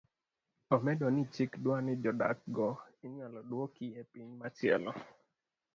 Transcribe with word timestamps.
Omedo 0.75 1.05
ni 1.11 1.23
chik 1.33 1.51
dwani 1.63 1.91
jodak 2.03 2.37
go 2.55 2.69
inyalo 3.05 3.39
duoki 3.49 3.85
epiny 4.01 4.29
machielo 4.39 4.91